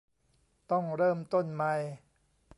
[0.71, 1.73] ต้องเริ่มต้นใหม่